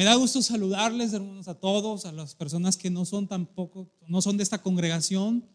[0.00, 4.22] Me da gusto saludarles, hermanos, a todos, a las personas que no son tampoco, no
[4.22, 5.46] son de esta congregación,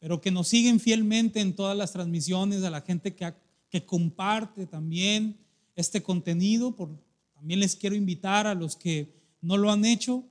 [0.00, 3.32] pero que nos siguen fielmente en todas las transmisiones, a la gente que,
[3.70, 5.38] que comparte también
[5.76, 6.74] este contenido.
[6.74, 7.00] Por,
[7.32, 10.24] también les quiero invitar a los que no lo han hecho,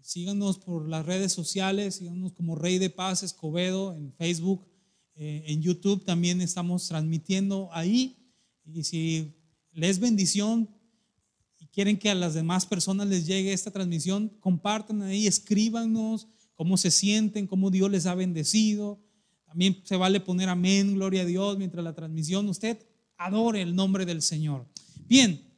[0.00, 4.66] síganos por las redes sociales, síganos como Rey de Paz Escobedo en Facebook,
[5.16, 8.16] eh, en YouTube también estamos transmitiendo ahí.
[8.64, 9.34] Y si
[9.70, 10.70] les bendición
[11.76, 16.90] quieren que a las demás personas les llegue esta transmisión, compartan ahí, escríbanos cómo se
[16.90, 18.98] sienten, cómo Dios les ha bendecido.
[19.44, 22.78] También se vale poner amén, gloria a Dios, mientras la transmisión usted
[23.18, 24.66] adore el nombre del Señor.
[25.06, 25.52] Bien,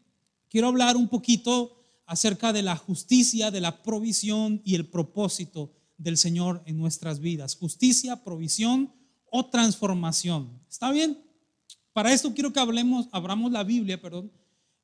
[0.48, 6.16] quiero hablar un poquito acerca de la justicia, de la provisión y el propósito del
[6.16, 7.54] Señor en nuestras vidas.
[7.54, 8.92] Justicia, provisión
[9.30, 10.60] o transformación.
[10.68, 11.16] ¿Está bien?
[11.92, 14.32] Para esto quiero que hablemos, abramos la Biblia, perdón,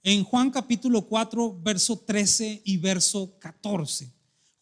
[0.06, 4.12] en Juan capítulo 4, verso 13 y verso 14.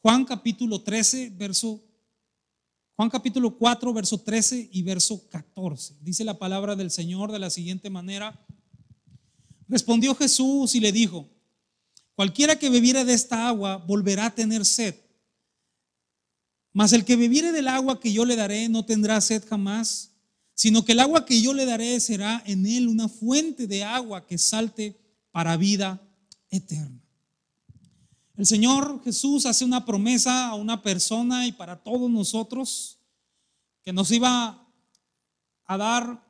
[0.01, 1.83] Juan capítulo 13, verso
[2.95, 5.97] Juan capítulo 4, verso 13 y verso 14.
[6.01, 8.47] Dice la palabra del Señor de la siguiente manera.
[9.67, 11.29] Respondió Jesús y le dijo,
[12.15, 14.95] cualquiera que bebiera de esta agua volverá a tener sed.
[16.73, 20.13] Mas el que bebiere del agua que yo le daré no tendrá sed jamás,
[20.55, 24.25] sino que el agua que yo le daré será en él una fuente de agua
[24.25, 25.02] que salte
[25.33, 26.01] para vida
[26.51, 27.03] eterna.
[28.37, 32.99] El Señor Jesús hace una promesa a una persona y para todos nosotros
[33.83, 34.65] que nos iba
[35.65, 36.25] a dar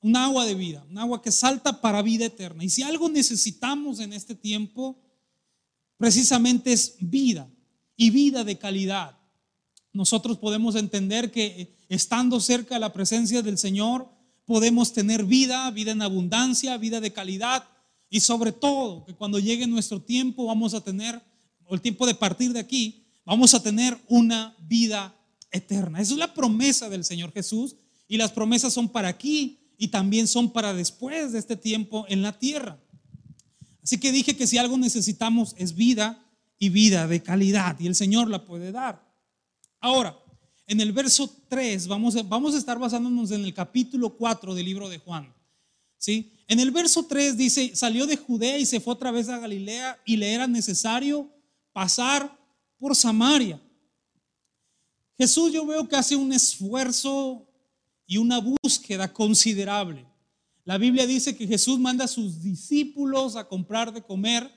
[0.00, 2.64] un agua de vida, un agua que salta para vida eterna.
[2.64, 4.98] Y si algo necesitamos en este tiempo,
[5.98, 7.50] precisamente es vida
[7.96, 9.18] y vida de calidad
[9.94, 14.10] nosotros podemos entender que estando cerca de la presencia del Señor,
[14.44, 17.64] podemos tener vida, vida en abundancia, vida de calidad
[18.14, 21.20] y sobre todo que cuando llegue nuestro tiempo vamos a tener,
[21.64, 25.12] o el tiempo de partir de aquí, vamos a tener una vida
[25.50, 26.00] eterna.
[26.00, 27.74] Esa es la promesa del Señor Jesús
[28.06, 32.22] y las promesas son para aquí y también son para después de este tiempo en
[32.22, 32.78] la tierra.
[33.82, 36.24] Así que dije que si algo necesitamos es vida
[36.56, 39.04] y vida de calidad y el Señor la puede dar.
[39.80, 40.16] Ahora,
[40.68, 44.66] en el verso 3, vamos a, vamos a estar basándonos en el capítulo 4 del
[44.66, 45.34] libro de Juan.
[46.12, 50.00] En el verso 3 dice, salió de Judea y se fue otra vez a Galilea
[50.04, 51.30] y le era necesario
[51.72, 52.38] pasar
[52.78, 53.60] por Samaria.
[55.16, 57.48] Jesús yo veo que hace un esfuerzo
[58.06, 60.06] y una búsqueda considerable.
[60.64, 64.50] La Biblia dice que Jesús manda a sus discípulos a comprar de comer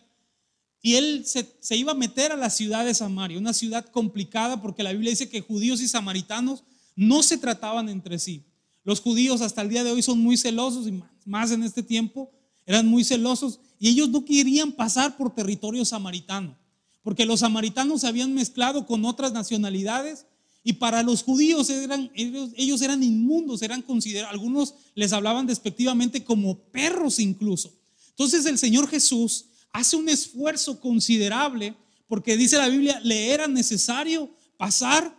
[0.82, 4.84] y él se, iba a meter a la ciudad de Samaria, una ciudad complicada porque
[4.84, 6.64] la Biblia dice que judíos y samaritanos
[6.96, 8.46] no se trataban entre sí.
[8.88, 12.32] Los judíos hasta el día de hoy son muy celosos y más en este tiempo
[12.66, 16.58] eran muy celosos y ellos no querían pasar por territorio samaritano
[17.02, 20.26] porque los samaritanos se habían mezclado con otras nacionalidades
[20.64, 26.24] y para los judíos eran, ellos, ellos eran inmundos, eran considerados, algunos les hablaban despectivamente
[26.24, 27.74] como perros incluso.
[28.12, 31.76] Entonces el Señor Jesús hace un esfuerzo considerable
[32.08, 35.14] porque dice la Biblia, le era necesario pasar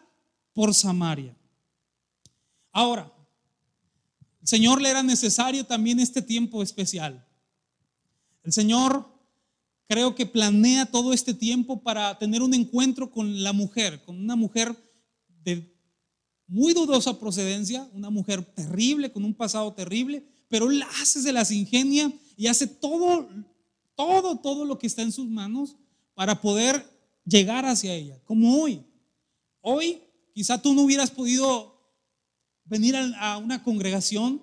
[0.54, 1.36] por Samaria.
[2.72, 3.12] Ahora,
[4.48, 7.22] Señor le era necesario también este tiempo especial.
[8.42, 9.06] El Señor
[9.86, 14.36] creo que planea todo este tiempo para tener un encuentro con la mujer, con una
[14.36, 14.74] mujer
[15.44, 15.70] de
[16.46, 21.50] muy dudosa procedencia, una mujer terrible, con un pasado terrible, pero él hace, se las
[21.50, 23.28] ingenia y hace todo
[23.94, 25.76] todo, todo lo que está en sus manos
[26.14, 26.88] para poder
[27.26, 28.80] llegar hacia ella, como hoy.
[29.60, 30.00] Hoy
[30.32, 31.77] quizá tú no hubieras podido
[32.68, 34.42] venir a una congregación,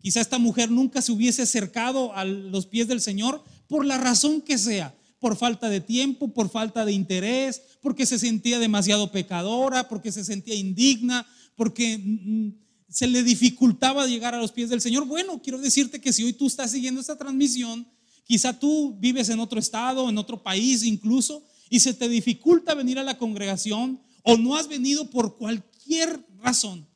[0.00, 4.40] quizá esta mujer nunca se hubiese acercado a los pies del Señor por la razón
[4.40, 9.88] que sea, por falta de tiempo, por falta de interés, porque se sentía demasiado pecadora,
[9.88, 11.26] porque se sentía indigna,
[11.56, 12.54] porque mm, mm,
[12.88, 15.06] se le dificultaba llegar a los pies del Señor.
[15.06, 17.86] Bueno, quiero decirte que si hoy tú estás siguiendo esta transmisión,
[18.30, 22.96] Quizá tú vives en otro estado, en otro país incluso, y se te dificulta venir
[23.00, 26.86] a la congregación o no has venido por cualquier razón.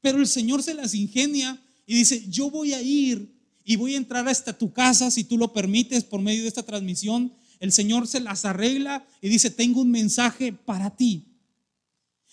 [0.00, 3.98] Pero el Señor se las ingenia y dice, yo voy a ir y voy a
[3.98, 7.32] entrar hasta tu casa si tú lo permites por medio de esta transmisión.
[7.58, 11.26] El Señor se las arregla y dice, tengo un mensaje para ti.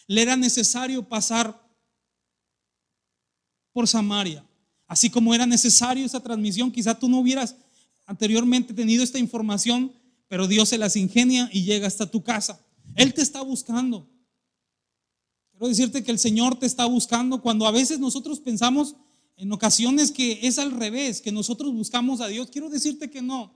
[0.08, 1.62] Le era necesario pasar
[3.74, 4.46] por Samaria.
[4.88, 7.56] Así como era necesario esa transmisión, quizá tú no hubieras
[8.06, 9.92] anteriormente tenido esta información,
[10.30, 12.60] pero Dios se las ingenia y llega hasta tu casa.
[12.96, 14.10] Él te está buscando.
[15.57, 18.95] Quiero decirte que el Señor te está buscando cuando a veces nosotros pensamos
[19.38, 22.50] en ocasiones que es al revés, que nosotros buscamos a Dios.
[22.51, 23.51] Quiero decirte que no,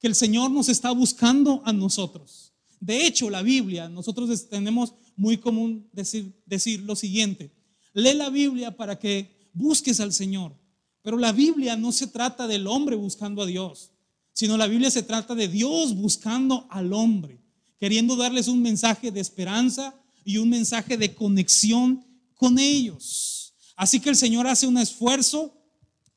[0.00, 2.54] que el Señor nos está buscando a nosotros.
[2.80, 7.52] De hecho, la Biblia, nosotros tenemos muy común decir, decir lo siguiente,
[7.92, 10.56] lee la Biblia para que busques al Señor.
[11.02, 13.90] Pero la Biblia no se trata del hombre buscando a Dios,
[14.32, 17.38] sino la Biblia se trata de Dios buscando al hombre,
[17.78, 19.94] queriendo darles un mensaje de esperanza
[20.24, 22.04] y un mensaje de conexión
[22.34, 23.54] con ellos.
[23.76, 25.54] Así que el Señor hace un esfuerzo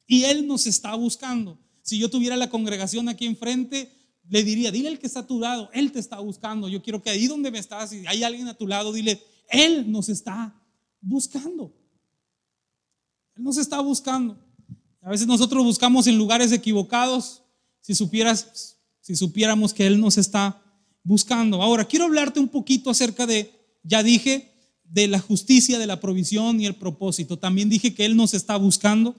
[0.06, 1.59] y Él nos está buscando.
[1.81, 3.92] Si yo tuviera la congregación aquí enfrente,
[4.30, 6.68] le diría, dile al que está a tu lado, Él te está buscando.
[6.68, 9.89] Yo quiero que ahí donde me estás, si hay alguien a tu lado, dile, Él
[9.92, 10.54] nos está
[11.01, 11.74] buscando.
[13.36, 14.38] Él nos está buscando.
[15.01, 17.44] A veces nosotros buscamos en lugares equivocados.
[17.81, 20.62] Si supieras, si supiéramos que Él nos está
[21.04, 21.62] buscando.
[21.62, 23.56] Ahora, quiero hablarte un poquito acerca de,
[23.88, 24.54] ya dije,
[24.84, 27.38] de la justicia, de la provisión y el propósito.
[27.38, 29.16] También dije que Él nos está buscando.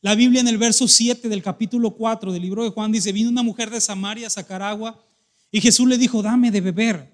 [0.00, 3.28] La Biblia en el verso 7 del capítulo 4 del libro de Juan dice, vino
[3.28, 5.02] una mujer de Samaria a sacar agua
[5.50, 7.12] y Jesús le dijo, dame de beber,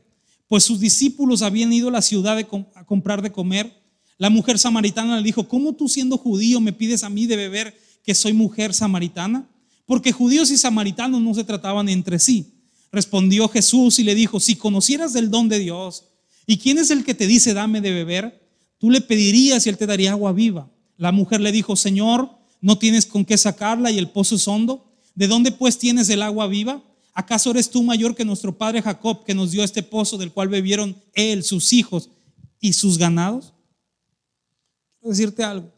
[0.49, 3.73] pues sus discípulos habían ido a la ciudad a comprar de comer.
[4.19, 7.77] La mujer samaritana le dijo, ¿cómo tú siendo judío me pides a mí de beber
[8.03, 9.49] que soy mujer samaritana?
[9.87, 12.53] Porque judíos y samaritanos no se trataban entre sí.
[12.91, 16.12] Respondió Jesús y le dijo, si conocieras del don de Dios,
[16.47, 18.43] ¿y quién es el que te dice dame de beber?
[18.79, 20.71] Tú le pedirías y él te daría agua viva.
[20.97, 22.31] La mujer le dijo, Señor,
[22.61, 24.93] no tienes con qué sacarla y el pozo es hondo.
[25.15, 26.83] ¿De dónde pues tienes el agua viva?
[27.15, 30.49] ¿Acaso eres tú mayor que nuestro padre Jacob, que nos dio este pozo del cual
[30.49, 32.09] bebieron él, sus hijos
[32.61, 33.53] y sus ganados?
[34.99, 35.71] Quiero decirte algo.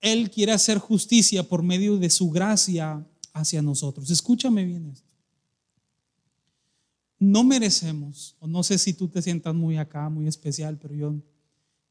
[0.00, 4.10] Él quiere hacer justicia por medio de su gracia hacia nosotros.
[4.10, 5.11] Escúchame bien esto.
[7.24, 11.14] No merecemos, o no sé si tú te sientas muy acá, muy especial, pero yo,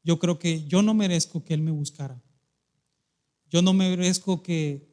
[0.04, 2.20] yo creo que yo no merezco que Él me buscara.
[3.48, 4.86] Yo no merezco que,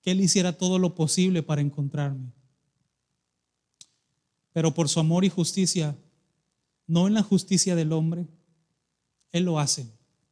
[0.00, 2.32] que Él hiciera todo lo posible para encontrarme.
[4.54, 5.94] Pero por su amor y justicia,
[6.86, 8.26] no en la justicia del hombre,
[9.32, 9.86] Él lo hace.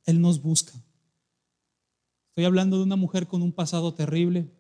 [0.07, 0.73] Él nos busca.
[2.31, 4.51] Estoy hablando de una mujer con un pasado terrible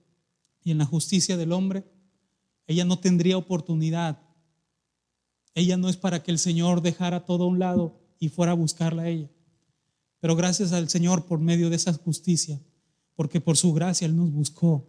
[0.62, 1.86] y en la justicia del hombre,
[2.68, 4.20] ella no tendría oportunidad.
[5.54, 8.54] Ella no es para que el Señor dejara todo a un lado y fuera a
[8.54, 9.30] buscarla a ella.
[10.20, 12.60] Pero gracias al Señor por medio de esa justicia,
[13.16, 14.86] porque por su gracia Él nos buscó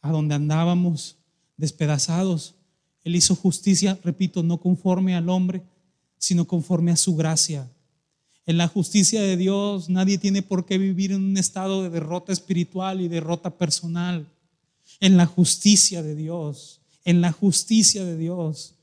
[0.00, 1.18] a donde andábamos
[1.58, 2.54] despedazados.
[3.04, 5.62] Él hizo justicia, repito, no conforme al hombre,
[6.18, 7.70] sino conforme a su gracia.
[8.46, 12.32] En la justicia de Dios nadie tiene por qué vivir en un estado de derrota
[12.32, 14.26] espiritual y derrota personal.
[15.00, 18.74] En la justicia de Dios, en la justicia de Dios.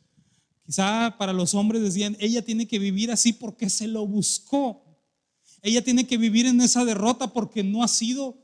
[0.65, 4.83] Quizá para los hombres decían, ella tiene que vivir así porque se lo buscó.
[5.62, 8.38] Ella tiene que vivir en esa derrota porque no ha sido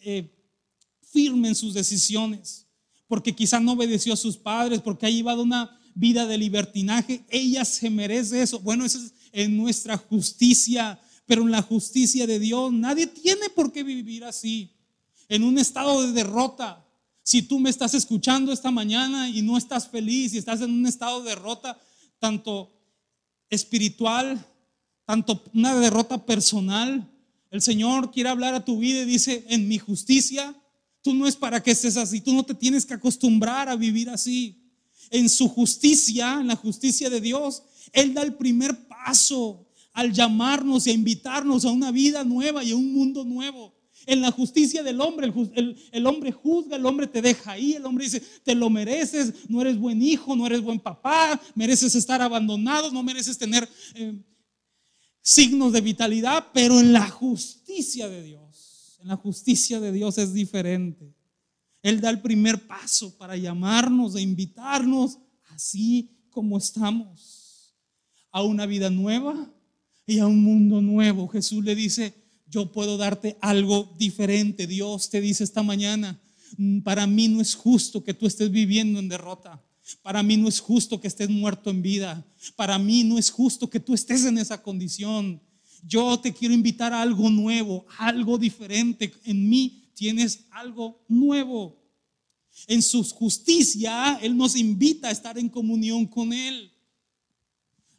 [0.00, 0.32] eh,
[1.00, 2.66] firme en sus decisiones,
[3.06, 7.24] porque quizá no obedeció a sus padres, porque ha llevado una vida de libertinaje.
[7.28, 8.60] Ella se merece eso.
[8.60, 13.72] Bueno, eso es en nuestra justicia, pero en la justicia de Dios nadie tiene por
[13.72, 14.72] qué vivir así,
[15.28, 16.81] en un estado de derrota.
[17.22, 20.86] Si tú me estás escuchando esta mañana y no estás feliz y estás en un
[20.86, 21.78] estado de derrota,
[22.18, 22.72] tanto
[23.48, 24.44] espiritual,
[25.04, 27.08] tanto una derrota personal.
[27.50, 30.54] El Señor quiere hablar a tu vida y dice, en mi justicia,
[31.02, 34.08] tú no es para que estés así, tú no te tienes que acostumbrar a vivir
[34.08, 34.58] así.
[35.10, 37.62] En su justicia, en la justicia de Dios,
[37.92, 42.72] Él da el primer paso al llamarnos y a invitarnos a una vida nueva y
[42.72, 43.74] a un mundo nuevo.
[44.06, 45.32] En la justicia del hombre,
[45.92, 49.60] el, hombre juzga, el hombre te deja ahí, el hombre dice, te lo mereces, no
[49.60, 54.18] eres buen hijo, no eres buen papá, mereces estar abandonado, no mereces tener eh,
[55.20, 60.34] signos de vitalidad, pero en la justicia de Dios, en la justicia de Dios es
[60.34, 61.14] diferente.
[61.82, 65.18] Él da el primer paso para llamarnos e invitarnos
[65.50, 67.74] así como estamos
[68.30, 69.52] a una vida nueva
[70.06, 71.28] y a un mundo nuevo.
[71.28, 72.21] Jesús le dice,
[72.52, 74.66] yo puedo darte algo diferente.
[74.66, 76.20] Dios te dice esta mañana,
[76.58, 79.60] mm, para mí no es justo que tú estés viviendo en derrota.
[80.02, 82.24] Para mí no es justo que estés muerto en vida.
[82.54, 85.40] Para mí no es justo que tú estés en esa condición.
[85.82, 89.12] Yo te quiero invitar a algo nuevo, algo diferente.
[89.24, 91.80] En mí tienes algo nuevo.
[92.66, 96.70] En su justicia, Él nos invita a estar en comunión con Él.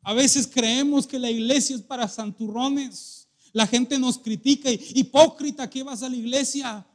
[0.03, 3.22] A veces creemos que la iglesia es para santurrones.
[3.53, 6.85] La gente nos critica, hipócrita, ¿qué vas a la iglesia?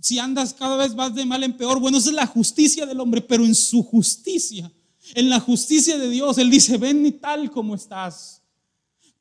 [0.00, 3.00] Si andas cada vez más de mal en peor, bueno, esa es la justicia del
[3.00, 4.72] hombre, pero en su justicia,
[5.14, 8.42] en la justicia de Dios, Él dice, ven y tal como estás,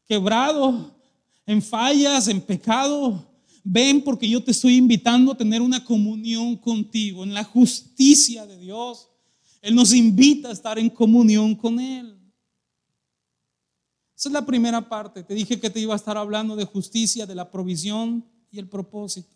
[0.07, 0.95] quebrado,
[1.45, 3.25] en fallas, en pecado,
[3.63, 8.57] ven porque yo te estoy invitando a tener una comunión contigo en la justicia de
[8.57, 9.09] Dios.
[9.61, 12.15] Él nos invita a estar en comunión con Él.
[14.25, 15.23] Es la primera parte.
[15.23, 18.67] Te dije que te iba a estar hablando de justicia, de la provisión y el
[18.67, 19.35] propósito.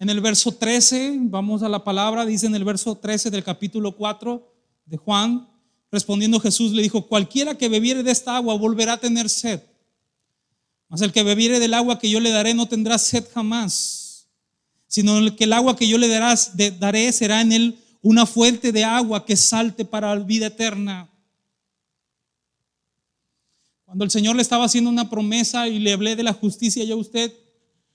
[0.00, 3.96] En el verso 13, vamos a la palabra, dice en el verso 13 del capítulo
[3.96, 4.54] 4
[4.86, 5.48] de Juan,
[5.90, 9.60] respondiendo Jesús le dijo, cualquiera que bebiere de esta agua volverá a tener sed.
[10.88, 14.28] Mas el que bebiere del agua que yo le daré no tendrá sed jamás,
[14.86, 19.24] sino que el agua que yo le daré será en él una fuente de agua
[19.24, 21.08] que salte para la vida eterna.
[23.88, 26.92] Cuando el Señor le estaba haciendo una promesa y le hablé de la justicia ya
[26.92, 27.32] a usted,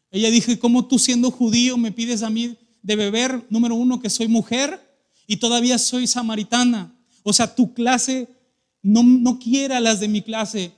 [0.10, 3.46] ella dijo, ¿cómo tú siendo judío me pides a mí de beber?
[3.52, 4.82] Número uno, que soy mujer
[5.28, 6.92] y todavía soy samaritana.
[7.22, 8.28] O sea, tu clase
[8.82, 10.72] no, no quiere a las de mi clase.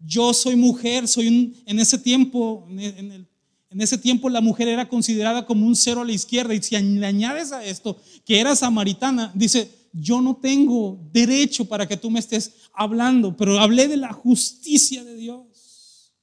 [0.00, 3.26] Yo soy mujer, soy un, en ese tiempo, en,
[3.68, 6.54] en ese tiempo la mujer era considerada como un cero a la izquierda.
[6.54, 11.86] Y si le añades a esto que era samaritana, dice, yo no tengo derecho para
[11.86, 16.14] que tú me estés hablando, pero hablé de la justicia de Dios.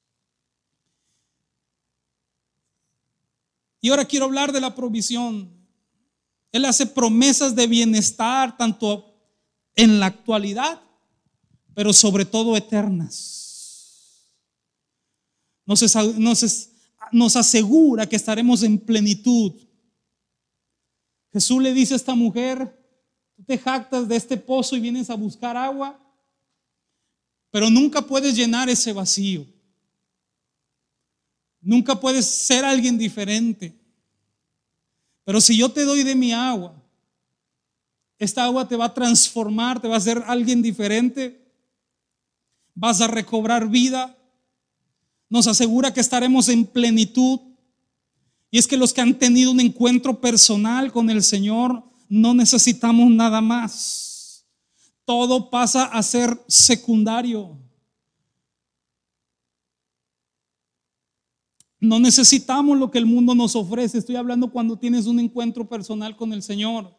[3.81, 5.49] Y ahora quiero hablar de la provisión.
[6.51, 9.05] Él hace promesas de bienestar tanto
[9.75, 10.81] en la actualidad,
[11.73, 14.29] pero sobre todo eternas.
[15.65, 15.95] Nos,
[17.11, 19.53] nos, asegura que estaremos en plenitud.
[21.31, 22.78] Jesús le dice a esta mujer,
[23.39, 25.97] tú te jactas de este pozo y vienes a buscar agua,
[27.49, 29.45] pero nunca puedes llenar ese vacío.
[31.61, 33.73] Nunca puedes ser alguien diferente.
[35.23, 36.73] Pero si yo te doy de mi agua,
[38.17, 41.41] esta agua te va a transformar, te va a hacer alguien diferente.
[42.75, 44.17] Vas a recobrar vida.
[45.29, 47.39] Nos asegura que estaremos en plenitud.
[48.51, 53.09] Y es que los que han tenido un encuentro personal con el Señor no necesitamos
[53.11, 54.45] nada más.
[55.05, 57.57] Todo pasa a ser secundario.
[61.79, 63.99] No necesitamos lo que el mundo nos ofrece.
[63.99, 66.93] Estoy hablando cuando tienes un encuentro personal con el Señor.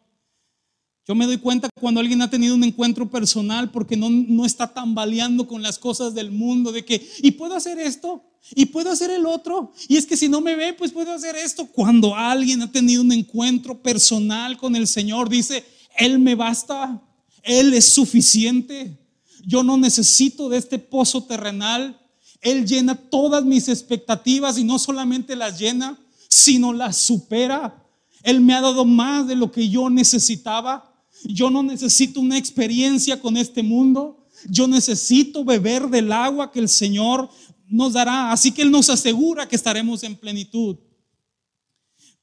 [1.07, 4.73] Yo me doy cuenta cuando alguien ha tenido un encuentro personal porque no, no está
[4.73, 9.11] tambaleando con las cosas del mundo, de que, y puedo hacer esto, y puedo hacer
[9.11, 11.65] el otro, y es que si no me ve, pues puedo hacer esto.
[11.67, 15.63] Cuando alguien ha tenido un encuentro personal con el Señor, dice,
[15.97, 17.01] Él me basta,
[17.43, 18.97] Él es suficiente,
[19.45, 21.97] yo no necesito de este pozo terrenal,
[22.41, 27.85] él llena todas mis expectativas y no solamente las llena, sino las supera.
[28.23, 30.91] Él me ha dado más de lo que yo necesitaba.
[31.23, 34.25] Yo no necesito una experiencia con este mundo.
[34.49, 37.29] Yo necesito beber del agua que el Señor
[37.71, 38.31] nos dará.
[38.31, 40.77] Así que Él nos asegura que estaremos en plenitud.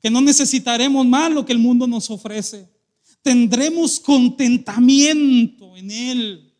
[0.00, 2.68] Que no necesitaremos más lo que el mundo nos ofrece.
[3.22, 6.54] Tendremos contentamiento en Él.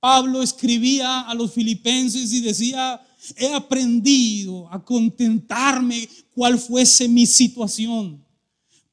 [0.00, 3.00] Pablo escribía a los filipenses y decía,
[3.36, 8.24] he aprendido a contentarme cual fuese mi situación.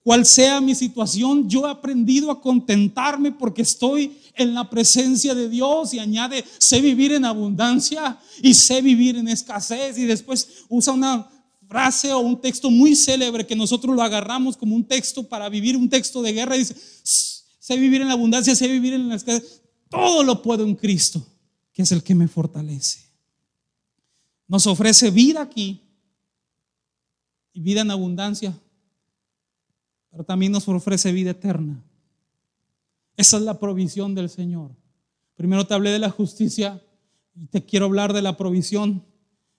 [0.04, 5.50] Cual sea mi situación, yo he aprendido a contentarme porque estoy en la presencia de
[5.50, 10.94] Dios y añade, sé vivir en abundancia y sé vivir en escasez y después usa
[10.94, 11.30] una
[11.68, 15.76] frase o un texto muy célebre que nosotros lo agarramos como un texto para vivir
[15.76, 19.62] un texto de guerra y dice, sé vivir en abundancia, sé vivir en la escasez.
[19.90, 21.26] Todo lo puedo en Cristo,
[21.74, 23.08] que es el que me fortalece.
[24.48, 25.82] Nos ofrece vida aquí
[27.54, 28.58] y vida en abundancia,
[30.10, 31.84] pero también nos ofrece vida eterna.
[33.18, 34.76] Esa es la provisión del Señor.
[35.36, 36.82] Primero te hablé de la justicia
[37.36, 39.04] y te quiero hablar de la provisión.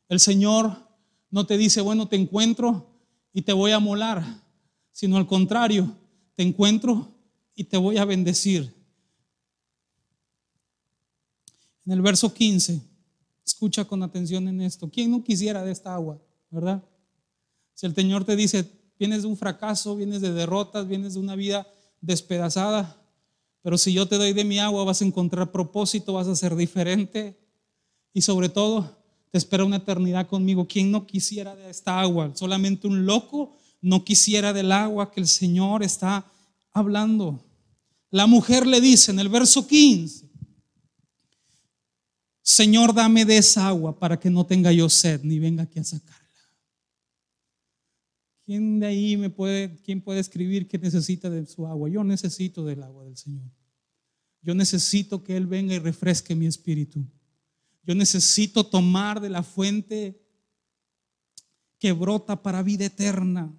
[0.09, 0.89] El Señor
[1.31, 2.87] no te dice, bueno, te encuentro
[3.33, 4.25] y te voy a molar,
[4.93, 5.93] sino al contrario,
[6.37, 7.09] te encuentro
[7.55, 8.73] y te voy a bendecir.
[11.85, 12.81] En el verso 15,
[13.45, 14.89] escucha con atención en esto.
[14.89, 16.21] ¿Quién no quisiera de esta agua?
[16.51, 16.83] ¿Verdad?
[17.75, 21.35] Si el Señor te dice, vienes de un fracaso, vienes de derrotas, vienes de una
[21.35, 21.67] vida
[22.01, 23.01] despedazada,
[23.63, 26.55] pero si yo te doy de mi agua vas a encontrar propósito, vas a ser
[26.57, 27.39] diferente
[28.13, 28.99] y sobre todo
[29.31, 30.67] te espera una eternidad conmigo.
[30.67, 32.33] ¿Quién no quisiera de esta agua?
[32.35, 36.25] Solamente un loco no quisiera del agua que el Señor está
[36.73, 37.45] hablando.
[38.11, 40.29] La mujer le dice en el verso 15,
[42.43, 45.85] Señor, dame de esa agua para que no tenga yo sed ni venga aquí a
[45.85, 46.18] sacarla.
[48.49, 51.91] ¿Quién de ahí me puede, quién puede escribir que necesita de su agua?
[51.91, 53.45] Yo necesito del agua del Señor.
[54.41, 57.05] Yo necesito que Él venga y refresque mi espíritu.
[57.83, 60.19] Yo necesito tomar de la fuente
[61.79, 63.55] que brota para vida eterna.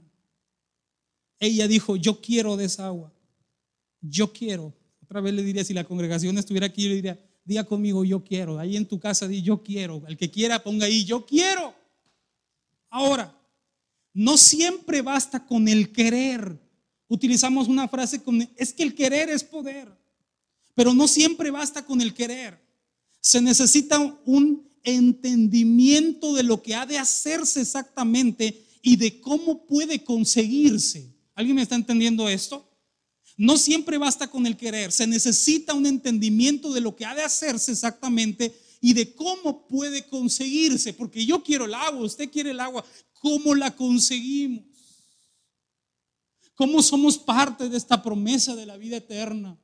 [1.37, 3.13] Ella dijo, yo quiero de esa agua.
[4.01, 4.73] Yo quiero.
[5.03, 8.57] Otra vez le diría, si la congregación estuviera aquí, le diría, diga conmigo, yo quiero.
[8.57, 10.01] Ahí en tu casa di, yo quiero.
[10.07, 11.75] El que quiera, ponga ahí, yo quiero.
[12.89, 13.38] Ahora,
[14.19, 16.59] no siempre basta con el querer.
[17.07, 19.87] Utilizamos una frase con, es que el querer es poder.
[20.75, 22.61] Pero no siempre basta con el querer.
[23.21, 30.03] Se necesita un entendimiento de lo que ha de hacerse exactamente y de cómo puede
[30.03, 31.15] conseguirse.
[31.33, 32.69] ¿Alguien me está entendiendo esto?
[33.37, 37.23] No siempre basta con el querer, se necesita un entendimiento de lo que ha de
[37.23, 42.59] hacerse exactamente y de cómo puede conseguirse, porque yo quiero el agua, usted quiere el
[42.59, 42.83] agua,
[43.19, 44.65] ¿cómo la conseguimos?
[46.55, 49.57] ¿Cómo somos parte de esta promesa de la vida eterna?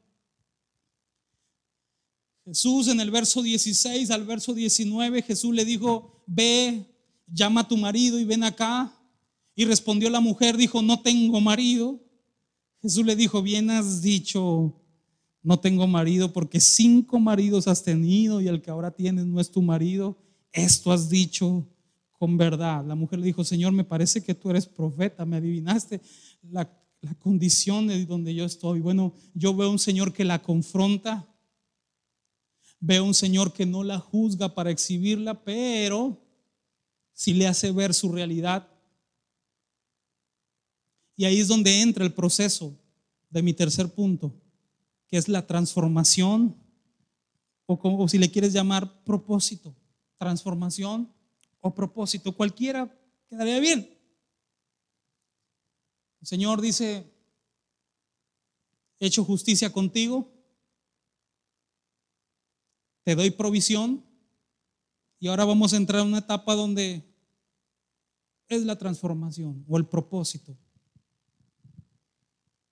[2.46, 6.86] Jesús en el verso 16 al verso 19, Jesús le dijo, ve,
[7.28, 8.94] llama a tu marido y ven acá.
[9.56, 12.00] Y respondió la mujer, dijo, no tengo marido.
[12.82, 14.80] Jesús le dijo, bien has dicho,
[15.42, 19.50] no tengo marido porque cinco maridos has tenido y el que ahora tienes no es
[19.50, 20.18] tu marido.
[20.52, 21.68] Esto has dicho
[22.28, 22.86] verdad.
[22.86, 26.02] La mujer le dijo, Señor, me parece que tú eres profeta, me adivinaste
[26.44, 26.70] la,
[27.20, 28.80] condición de donde yo estoy.
[28.80, 31.28] Bueno, yo veo un Señor que la confronta
[32.88, 36.22] Veo un Señor que no la juzga para exhibirla, pero
[37.14, 38.68] sí le hace ver su realidad.
[41.16, 42.78] Y ahí es donde entra el proceso
[43.32, 44.36] de mi tercer punto,
[45.08, 46.56] que es la transformación,
[47.66, 49.76] o, como, si le quieres llamar propósito,
[50.20, 51.12] transformación
[51.66, 52.96] o propósito, cualquiera
[53.28, 53.90] quedaría bien.
[56.22, 57.12] El Señor dice,
[59.00, 60.32] he hecho justicia contigo,
[63.04, 64.06] te doy provisión
[65.20, 67.04] y ahora vamos a entrar en una etapa donde
[68.48, 70.56] es la transformación o el propósito.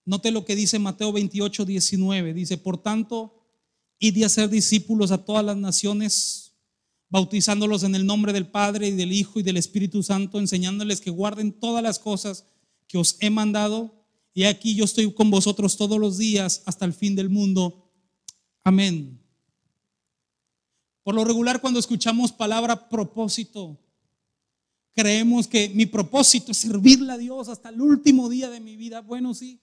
[0.05, 2.33] Note lo que dice Mateo 28, 19.
[2.35, 3.43] Dice, por tanto,
[3.97, 6.42] id de hacer discípulos a todas las naciones,
[7.13, 11.11] bautizándolos en el nombre del Padre y del Hijo y del Espíritu Santo, enseñándoles que
[11.11, 12.47] guarden todas las cosas
[12.87, 13.93] que os he mandado.
[14.33, 17.87] Y aquí yo estoy con vosotros todos los días hasta el fin del mundo.
[18.63, 19.21] Amén.
[21.03, 23.77] Por lo regular, cuando escuchamos palabra propósito,
[24.95, 29.01] creemos que mi propósito es servirle a Dios hasta el último día de mi vida.
[29.01, 29.61] Bueno, sí.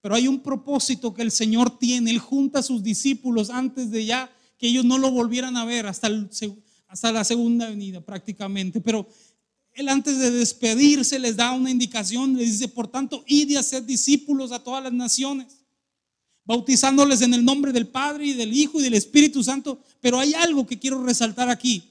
[0.00, 2.12] Pero hay un propósito que el Señor tiene.
[2.12, 5.86] Él junta a sus discípulos antes de ya que ellos no lo volvieran a ver
[5.86, 6.08] hasta,
[6.88, 8.80] hasta la segunda venida prácticamente.
[8.80, 9.08] Pero
[9.72, 13.84] Él antes de despedirse les da una indicación, les dice, por tanto, id y hacer
[13.84, 15.66] discípulos a todas las naciones
[16.46, 19.80] bautizándoles en el nombre del Padre y del Hijo y del Espíritu Santo.
[20.00, 21.82] Pero hay algo que quiero resaltar aquí.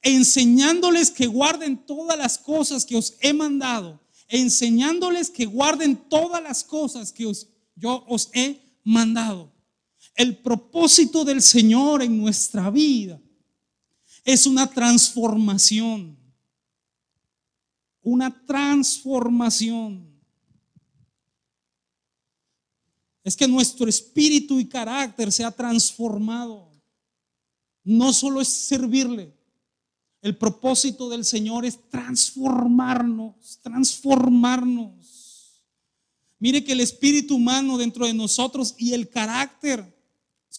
[0.00, 4.00] Enseñándoles que guarden todas las cosas que os he mandado.
[4.28, 9.52] Enseñándoles que guarden todas las cosas que os, yo os he mandado.
[10.14, 13.20] El propósito del Señor en nuestra vida
[14.24, 16.16] es una transformación.
[18.02, 20.14] Una transformación.
[23.24, 26.70] es que nuestro espíritu y carácter se ha transformado.
[27.82, 29.34] No solo es servirle,
[30.20, 35.64] el propósito del Señor es transformarnos, transformarnos.
[36.38, 39.93] Mire que el espíritu humano dentro de nosotros y el carácter,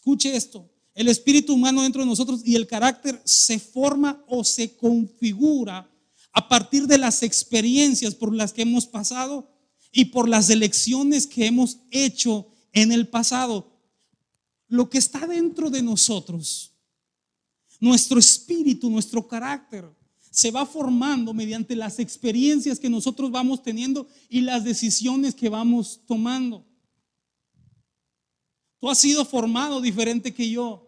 [0.05, 4.75] escuche esto, el espíritu humano dentro de nosotros y el carácter se forma o se
[4.75, 5.89] configura
[6.31, 9.49] a partir de las experiencias por las que hemos pasado
[9.91, 13.81] y por las elecciones que hemos hecho en el pasado.
[14.67, 16.71] Lo que está dentro de nosotros,
[17.79, 19.89] nuestro espíritu, nuestro carácter,
[20.29, 26.01] se va formando mediante las experiencias que nosotros vamos teniendo y las decisiones que vamos
[26.05, 26.63] tomando.
[28.85, 30.87] Tú has sido formado diferente que yo.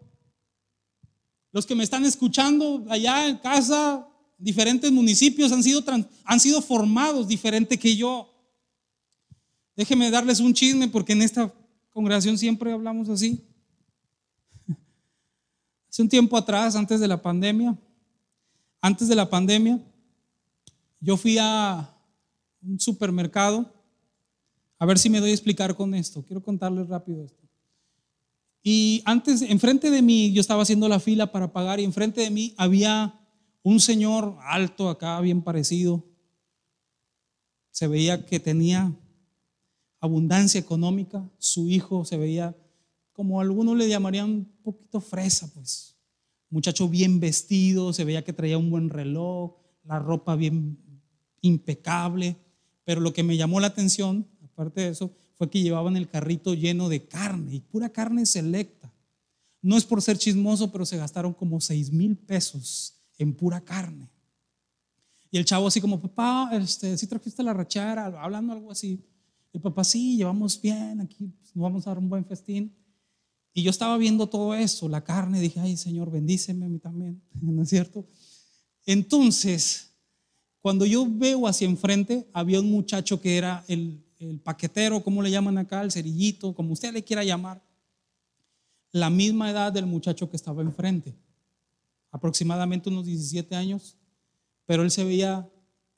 [1.51, 4.07] Los que me están escuchando allá en casa,
[4.37, 5.83] diferentes municipios han sido,
[6.23, 8.31] han sido formados diferente que yo.
[9.75, 11.51] Déjeme darles un chisme porque en esta
[11.89, 13.43] congregación siempre hablamos así.
[15.89, 17.75] Hace un tiempo atrás, antes de la pandemia,
[18.79, 19.83] antes de la pandemia,
[20.99, 21.97] yo fui a
[22.61, 23.73] un supermercado.
[24.77, 26.23] A ver si me doy a explicar con esto.
[26.23, 27.46] Quiero contarles rápido esto.
[28.63, 32.29] Y antes, enfrente de mí, yo estaba haciendo la fila para pagar y enfrente de
[32.29, 33.19] mí había
[33.63, 36.03] un señor alto acá, bien parecido.
[37.71, 38.93] Se veía que tenía
[39.99, 42.55] abundancia económica, su hijo se veía
[43.13, 45.95] como algunos le llamarían un poquito fresa, pues.
[46.49, 50.77] Muchacho bien vestido, se veía que traía un buen reloj, la ropa bien
[51.41, 52.37] impecable,
[52.83, 56.53] pero lo que me llamó la atención, aparte de eso, fue que llevaban el carrito
[56.53, 58.91] lleno de carne y pura carne selecta.
[59.61, 64.09] No es por ser chismoso, pero se gastaron como seis mil pesos en pura carne.
[65.29, 69.03] Y el chavo así como, papá, este, si trajiste la rachera, hablando algo así.
[69.53, 72.73] El papá, sí, llevamos bien, aquí pues, nos vamos a dar un buen festín.
[73.53, 77.21] Y yo estaba viendo todo eso, la carne, dije, ay Señor, bendíceme a mí también,
[77.41, 78.05] ¿no es cierto?
[78.85, 79.91] Entonces,
[80.61, 85.31] cuando yo veo hacia enfrente, había un muchacho que era el, el paquetero, como le
[85.31, 87.61] llaman acá, el cerillito, como usted le quiera llamar,
[88.91, 91.15] la misma edad del muchacho que estaba enfrente,
[92.11, 93.97] aproximadamente unos 17 años,
[94.65, 95.49] pero él se veía,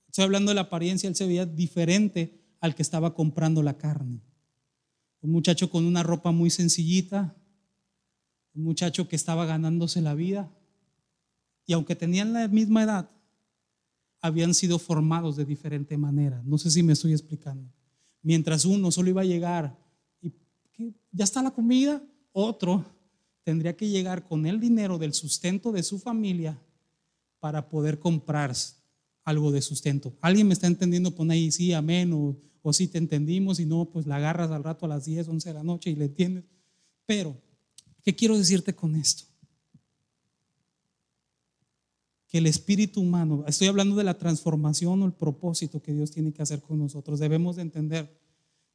[0.07, 4.21] estoy hablando de la apariencia, él se veía diferente al que estaba comprando la carne.
[5.21, 7.35] Un muchacho con una ropa muy sencillita,
[8.53, 10.51] un muchacho que estaba ganándose la vida,
[11.65, 13.09] y aunque tenían la misma edad,
[14.21, 16.41] habían sido formados de diferente manera.
[16.43, 17.71] No sé si me estoy explicando.
[18.21, 19.77] Mientras uno solo iba a llegar
[20.21, 20.33] y
[21.11, 22.01] ya está la comida,
[22.31, 22.85] otro
[23.43, 26.59] tendría que llegar con el dinero del sustento de su familia
[27.39, 28.53] para poder comprar
[29.23, 30.13] algo de sustento.
[30.21, 31.15] ¿Alguien me está entendiendo?
[31.15, 34.63] Pon ahí sí, amén, o, o sí te entendimos, y no, pues la agarras al
[34.63, 36.45] rato a las 10, 11 de la noche y le entiendes.
[37.05, 37.35] Pero,
[38.03, 39.28] ¿qué quiero decirte con esto?
[42.29, 46.31] Que el espíritu humano, estoy hablando de la transformación o el propósito que Dios tiene
[46.31, 47.19] que hacer con nosotros.
[47.19, 48.15] Debemos de entender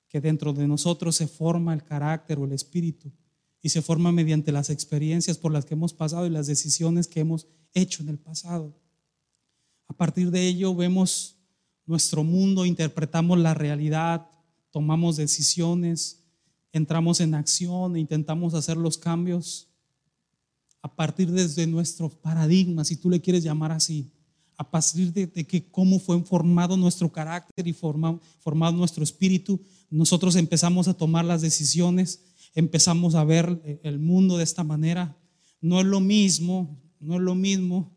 [0.08, 3.12] que dentro de nosotros se forma el carácter o el espíritu
[3.62, 7.20] y se forma mediante las experiencias por las que hemos pasado y las decisiones que
[7.20, 8.76] hemos hecho en el pasado.
[9.86, 11.36] A partir de ello vemos
[11.86, 14.28] nuestro mundo, interpretamos la realidad,
[14.70, 16.24] tomamos decisiones,
[16.72, 19.68] entramos en acción e intentamos hacer los cambios
[20.84, 24.12] a partir desde nuestro paradigma, si tú le quieres llamar así,
[24.54, 30.36] a partir de, que cómo fue formado nuestro carácter y formado, formado nuestro espíritu, nosotros
[30.36, 32.20] empezamos a tomar las decisiones,
[32.54, 35.16] empezamos a ver el mundo de esta manera.
[35.62, 37.96] No es lo mismo, no es lo mismo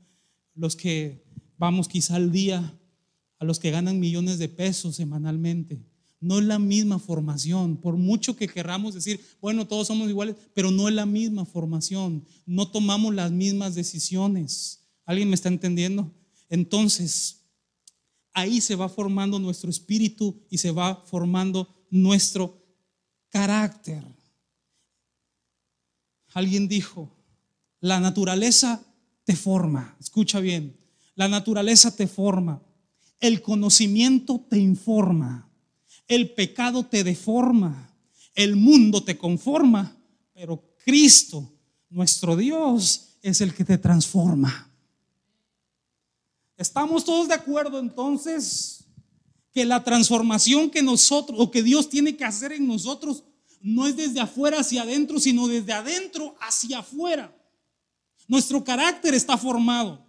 [0.56, 1.26] los que
[1.58, 2.74] vamos quizá al día
[3.38, 5.78] a los que ganan millones de pesos semanalmente.
[6.20, 10.72] No es la misma formación, por mucho que querramos decir, bueno, todos somos iguales, pero
[10.72, 14.88] no es la misma formación, no tomamos las mismas decisiones.
[15.06, 16.12] ¿Alguien me está entendiendo?
[16.50, 17.46] Entonces,
[18.34, 22.64] ahí se va formando nuestro espíritu y se va formando nuestro
[23.30, 24.04] carácter.
[26.34, 27.16] Alguien dijo,
[27.80, 28.84] la naturaleza
[29.24, 30.78] te forma, escucha bien,
[31.16, 32.62] la naturaleza te forma,
[33.20, 35.47] el conocimiento te informa.
[36.08, 37.94] El pecado te deforma,
[38.34, 39.98] el mundo te conforma,
[40.34, 41.52] pero Cristo,
[41.90, 44.72] nuestro Dios, es el que te transforma.
[46.56, 48.86] ¿Estamos todos de acuerdo entonces
[49.54, 53.24] que la transformación que nosotros o que Dios tiene que hacer en nosotros
[53.60, 57.36] no es desde afuera hacia adentro, sino desde adentro hacia afuera?
[58.28, 60.06] Nuestro carácter está formado,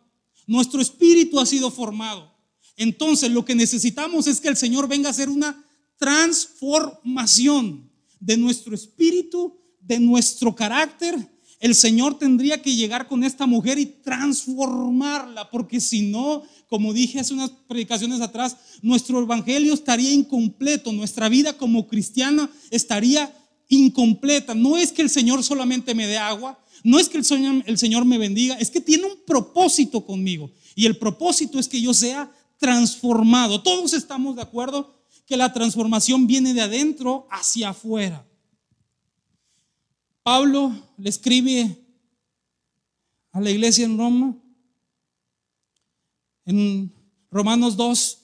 [0.46, 2.32] nuestro espíritu ha sido formado.
[2.76, 5.64] Entonces lo que necesitamos es que el Señor venga a hacer una
[5.98, 11.16] transformación de nuestro espíritu, de nuestro carácter,
[11.60, 17.18] el Señor tendría que llegar con esta mujer y transformarla, porque si no, como dije
[17.18, 23.34] hace unas predicaciones atrás, nuestro evangelio estaría incompleto, nuestra vida como cristiana estaría
[23.68, 24.54] incompleta.
[24.54, 27.76] No es que el Señor solamente me dé agua, no es que el Señor, el
[27.76, 30.52] Señor me bendiga, es que tiene un propósito conmigo.
[30.76, 33.62] Y el propósito es que yo sea transformado.
[33.62, 34.97] Todos estamos de acuerdo
[35.28, 38.26] que la transformación viene de adentro hacia afuera.
[40.22, 41.76] Pablo le escribe
[43.32, 44.34] a la iglesia en Roma,
[46.46, 46.90] en
[47.30, 48.18] Romanos 2,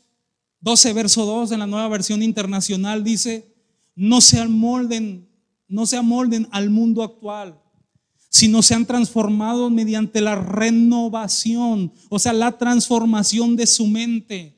[0.60, 3.54] 12, verso 2, en la nueva versión internacional, dice,
[3.94, 5.28] no se amolden,
[5.68, 7.60] no se amolden al mundo actual,
[8.30, 14.53] sino sean transformados mediante la renovación, o sea, la transformación de su mente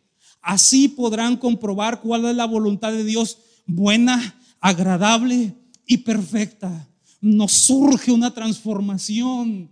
[0.46, 5.52] Así podrán comprobar cuál es la voluntad de Dios buena, agradable
[5.84, 6.88] y perfecta.
[7.20, 9.68] Nos surge una transformación.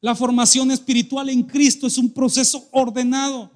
[0.00, 3.50] La formación espiritual en Cristo es un proceso ordenado.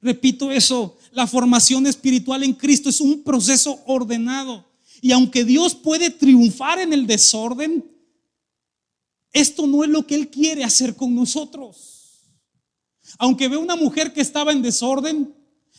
[0.00, 4.64] Repito eso, la formación espiritual en Cristo es un proceso ordenado.
[5.02, 7.84] Y aunque Dios puede triunfar en el desorden,
[9.30, 11.95] esto no es lo que Él quiere hacer con nosotros.
[13.18, 15.34] Aunque ve una mujer que estaba en desorden,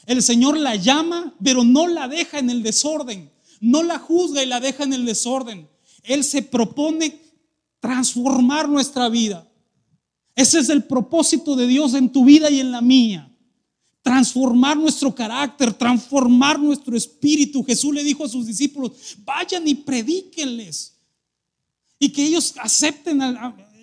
[0.06, 3.32] el Señor la llama, pero no la deja en el desorden.
[3.60, 5.68] No la juzga y la deja en el desorden.
[6.04, 7.20] Él se propone
[7.80, 9.50] transformar nuestra vida.
[10.36, 13.24] Ese es el propósito de Dios en tu vida y en la mía.
[14.08, 17.62] transformar nuestro carácter, transformar nuestro espíritu.
[17.62, 18.94] Jesús le dijo a sus discípulos,
[19.26, 20.94] vayan y predíquenles.
[22.00, 23.22] Y que ellos acepten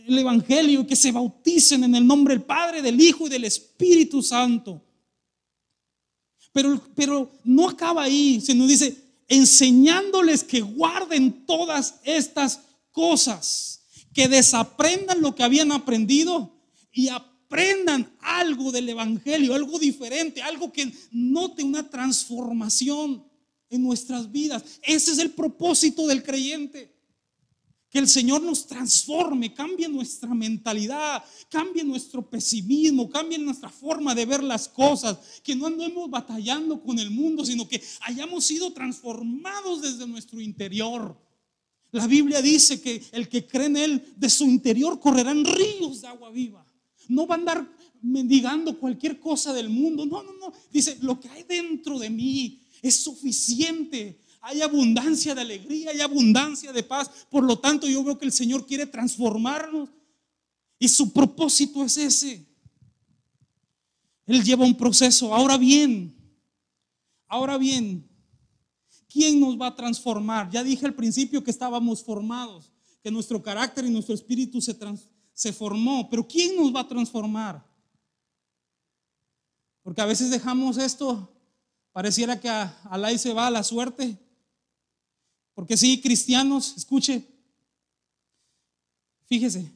[0.06, 4.22] el Evangelio, que se bauticen en el nombre del Padre, del Hijo y del Espíritu
[4.22, 4.82] Santo.
[6.52, 8.96] Pero, pero no acaba ahí, sino dice,
[9.28, 12.60] enseñándoles que guarden todas estas
[12.92, 16.54] cosas, que desaprendan lo que habían aprendido
[16.92, 23.26] y aprendan algo del Evangelio, algo diferente, algo que note una transformación
[23.68, 24.62] en nuestras vidas.
[24.82, 26.93] Ese es el propósito del creyente.
[27.94, 34.26] Que el Señor nos transforme, cambie nuestra mentalidad, cambie nuestro pesimismo, cambie nuestra forma de
[34.26, 39.80] ver las cosas, que no andemos batallando con el mundo, sino que hayamos sido transformados
[39.80, 41.16] desde nuestro interior.
[41.92, 46.08] La Biblia dice que el que cree en Él, de su interior correrán ríos de
[46.08, 46.66] agua viva.
[47.06, 50.04] No va a andar mendigando cualquier cosa del mundo.
[50.04, 50.52] No, no, no.
[50.72, 56.70] Dice, lo que hay dentro de mí es suficiente hay abundancia de alegría, hay abundancia
[56.70, 57.10] de paz.
[57.30, 59.88] Por lo tanto, yo veo que el Señor quiere transformarnos
[60.78, 62.46] y su propósito es ese.
[64.26, 65.34] Él lleva un proceso.
[65.34, 66.14] Ahora bien,
[67.26, 68.06] ahora bien,
[69.08, 70.50] ¿quién nos va a transformar?
[70.50, 72.70] Ya dije al principio que estábamos formados,
[73.02, 74.76] que nuestro carácter y nuestro espíritu se,
[75.32, 77.66] se formó, pero ¿quién nos va a transformar?
[79.82, 81.34] Porque a veces dejamos esto,
[81.92, 84.18] pareciera que a, a se va a la suerte.
[85.54, 87.24] Porque sí, cristianos, escuche,
[89.26, 89.70] fíjese,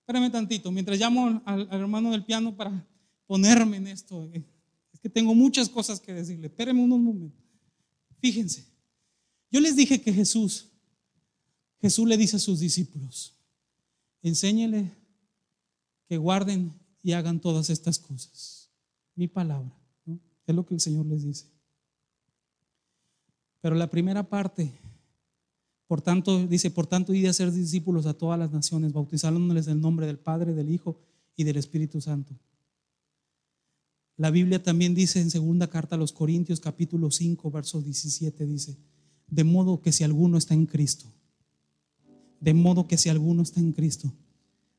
[0.00, 2.86] espérame tantito, mientras llamo al, hermano del piano para
[3.26, 4.28] ponerme en esto.
[4.32, 4.42] Eh,
[4.92, 6.48] es que tengo muchas cosas que decirle.
[6.48, 7.44] Espérenme unos momentos.
[8.18, 8.66] Fíjense,
[9.50, 10.68] yo les dije que Jesús,
[11.80, 13.36] Jesús le dice a sus discípulos,
[14.22, 14.90] enséñele
[16.08, 18.70] que guarden y hagan todas estas cosas.
[19.14, 19.72] Mi palabra,
[20.46, 21.46] es lo que el Señor les dice.
[23.60, 24.79] Pero la primera parte
[25.90, 29.72] por tanto, dice, por tanto, y de hacer discípulos a todas las naciones, bautizándoles en
[29.72, 31.00] el nombre del Padre, del Hijo
[31.34, 32.32] y del Espíritu Santo.
[34.16, 38.76] La Biblia también dice en segunda carta a los Corintios, capítulo 5, verso 17, dice,
[39.26, 41.12] de modo que si alguno está en Cristo,
[42.38, 44.12] de modo que si alguno está en Cristo,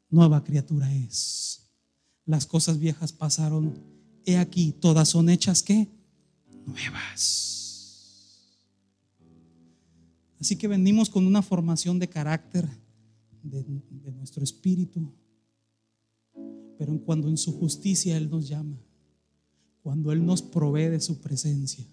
[0.09, 1.67] nueva criatura es.
[2.25, 3.77] Las cosas viejas pasaron,
[4.25, 5.89] he aquí, todas son hechas que
[6.65, 7.60] nuevas.
[10.41, 12.67] Así que venimos con una formación de carácter
[13.43, 13.63] de,
[14.11, 15.13] nuestro espíritu.
[16.79, 18.81] Pero cuando en su justicia Él nos llama,
[19.83, 21.85] cuando Él nos provee de su presencia,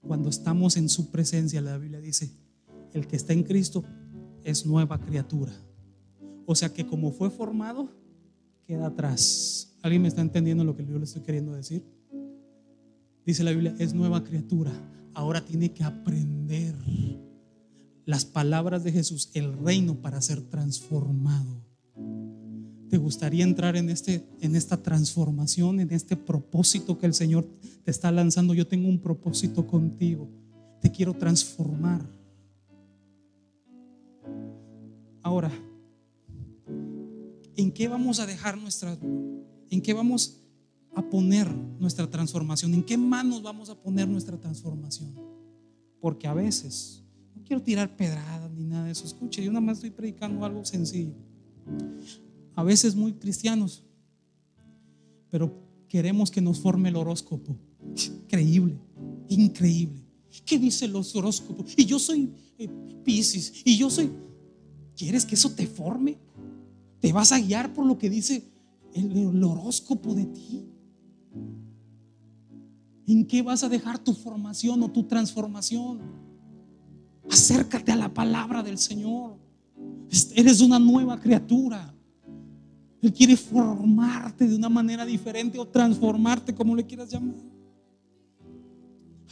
[0.00, 2.30] cuando estamos en su presencia, la Biblia dice,
[2.92, 3.82] el que está en Cristo
[4.44, 5.52] es nueva criatura.
[6.46, 7.90] O sea que como fue formado,
[8.68, 9.76] queda atrás.
[9.82, 11.84] ¿Alguien me está entendiendo lo que yo le estoy queriendo decir?
[13.26, 14.70] Dice la Biblia, es nueva criatura.
[15.12, 16.76] Ahora tiene que aprender
[18.06, 21.62] las palabras de Jesús, el reino para ser transformado.
[22.88, 27.48] ¿Te gustaría entrar en, este, en esta transformación, en este propósito que el Señor
[27.84, 28.54] te está lanzando?
[28.54, 30.28] Yo tengo un propósito contigo.
[30.80, 32.06] Te quiero transformar.
[35.22, 35.50] Ahora,
[37.56, 38.96] ¿en qué vamos a dejar nuestra,
[39.70, 40.42] en qué vamos
[40.94, 42.74] a poner nuestra transformación?
[42.74, 45.14] ¿En qué manos vamos a poner nuestra transformación?
[46.00, 47.03] Porque a veces
[47.44, 49.04] quiero tirar pedradas ni nada de eso.
[49.04, 51.14] Escuche, yo nada más estoy predicando algo sencillo.
[52.54, 53.84] A veces muy cristianos,
[55.30, 55.52] pero
[55.88, 57.56] queremos que nos forme el horóscopo.
[58.24, 58.78] Increíble,
[59.28, 60.02] increíble.
[60.44, 61.74] ¿Qué dice los horóscopos?
[61.76, 62.68] Y yo soy eh,
[63.04, 64.10] Pisces, y yo soy...
[64.96, 66.18] ¿Quieres que eso te forme?
[67.00, 68.44] ¿Te vas a guiar por lo que dice
[68.94, 70.64] el horóscopo de ti?
[73.06, 76.00] ¿En qué vas a dejar tu formación o tu transformación?
[77.30, 79.36] Acércate a la palabra del Señor.
[80.34, 81.94] Eres una nueva criatura.
[83.02, 87.34] Él quiere formarte de una manera diferente o transformarte, como le quieras llamar.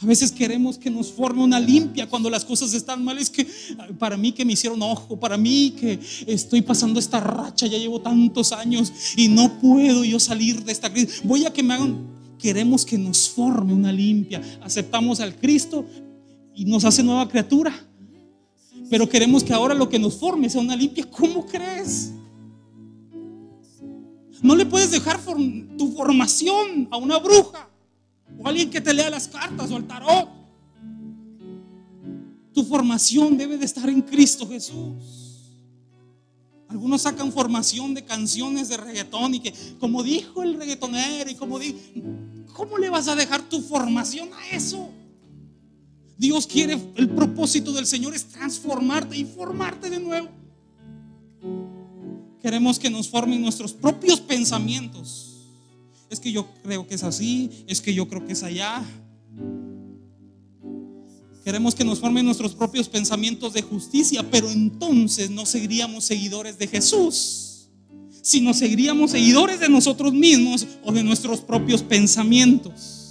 [0.03, 3.17] A veces queremos que nos forme una limpia cuando las cosas están mal.
[3.17, 3.47] Es que
[3.97, 8.01] para mí que me hicieron ojo, para mí que estoy pasando esta racha, ya llevo
[8.01, 11.21] tantos años y no puedo yo salir de esta crisis.
[11.23, 12.13] Voy a que me hagan.
[12.37, 14.41] Queremos que nos forme una limpia.
[14.61, 15.85] Aceptamos al Cristo,
[16.55, 17.73] y nos hace nueva criatura.
[18.89, 21.09] Pero queremos que ahora lo que nos forme sea una limpia.
[21.09, 22.11] ¿Cómo crees?
[24.41, 25.19] No le puedes dejar
[25.77, 27.69] tu formación a una bruja
[28.37, 30.29] o a alguien que te lea las cartas o al tarot.
[32.53, 35.49] Tu formación debe de estar en Cristo Jesús.
[36.67, 41.59] Algunos sacan formación de canciones de reggaetón y que, como dijo el reggaetonero y como
[41.59, 41.77] dijo,
[42.53, 44.89] ¿Cómo le vas a dejar tu formación a eso?
[46.23, 50.29] Dios quiere, el propósito del Señor es transformarte y formarte de nuevo.
[52.41, 55.49] Queremos que nos formen nuestros propios pensamientos.
[56.09, 58.81] Es que yo creo que es así, es que yo creo que es allá.
[61.43, 66.67] Queremos que nos formen nuestros propios pensamientos de justicia, pero entonces no seguiríamos seguidores de
[66.67, 67.67] Jesús,
[68.21, 73.02] sino seguiríamos seguidores de nosotros mismos o de nuestros propios pensamientos.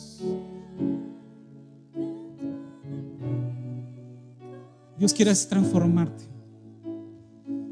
[5.03, 6.23] Dios quiere transformarte.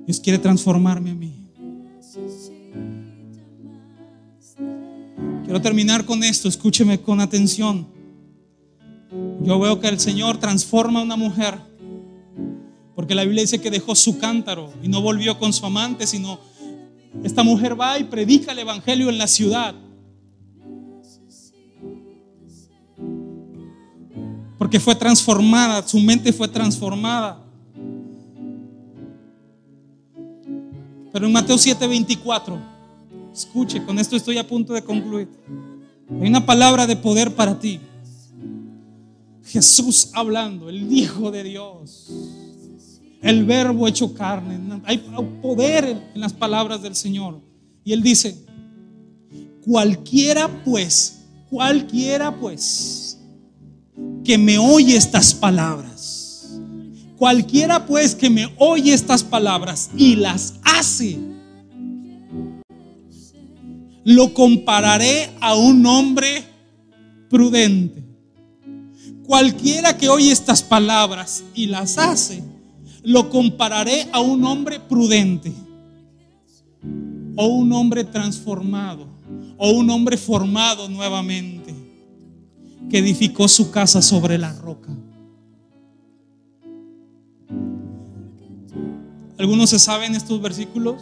[0.04, 1.32] Dios quiere transformarme a mí.
[5.44, 7.86] Quiero terminar con esto, escúcheme con atención.
[9.42, 11.54] Yo veo que el Señor transforma a una mujer.
[12.96, 16.40] Porque la Biblia dice que dejó su cántaro y no volvió con su amante, sino
[17.22, 19.76] esta mujer va y predica el Evangelio en la ciudad.
[24.60, 27.42] Porque fue transformada, su mente fue transformada.
[31.10, 32.60] Pero en Mateo 7:24,
[33.32, 35.30] escuche, con esto estoy a punto de concluir.
[36.20, 37.80] Hay una palabra de poder para ti.
[39.44, 42.10] Jesús hablando, el Hijo de Dios,
[43.22, 44.60] el Verbo hecho carne.
[44.84, 44.98] Hay
[45.40, 47.40] poder en las palabras del Señor.
[47.82, 48.36] Y Él dice,
[49.64, 53.09] cualquiera pues, cualquiera pues,
[54.24, 56.58] que me oye estas palabras,
[57.16, 61.18] cualquiera pues que me oye estas palabras y las hace,
[64.04, 66.44] lo compararé a un hombre
[67.28, 68.02] prudente.
[69.26, 72.42] Cualquiera que oye estas palabras y las hace,
[73.02, 75.52] lo compararé a un hombre prudente
[77.36, 79.06] o un hombre transformado
[79.56, 81.59] o un hombre formado nuevamente
[82.88, 84.88] que edificó su casa sobre la roca.
[89.38, 91.00] Algunos se saben estos versículos.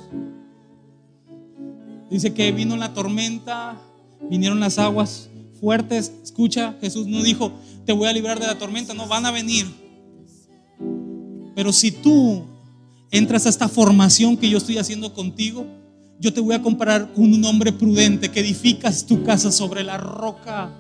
[2.11, 3.81] Dice que vino la tormenta,
[4.31, 5.29] vinieron las aguas
[5.61, 6.12] fuertes.
[6.23, 7.53] Escucha, Jesús no dijo,
[7.85, 9.67] te voy a librar de la tormenta, no, van a venir.
[11.55, 12.45] Pero si tú
[13.11, 15.67] entras a esta formación que yo estoy haciendo contigo,
[16.21, 19.99] yo te voy a comparar con un hombre prudente que edificas tu casa sobre la
[19.99, 20.71] roca.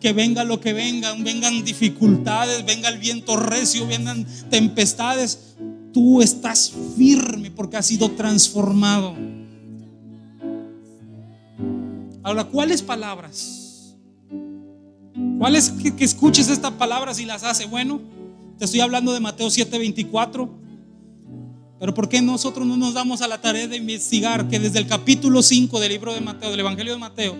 [0.00, 5.56] Que venga lo que venga, vengan dificultades, venga el viento recio, vengan tempestades,
[5.92, 9.14] tú estás firme porque has sido transformado.
[12.22, 13.96] Ahora, ¿cuáles palabras?
[15.38, 17.66] ¿Cuáles que, que escuches estas palabras y las hace?
[17.66, 18.00] Bueno,
[18.58, 20.48] te estoy hablando de Mateo 7:24.
[21.80, 24.86] Pero ¿por qué nosotros no nos damos a la tarea de investigar que desde el
[24.88, 27.36] capítulo 5 del libro de Mateo, del Evangelio de Mateo,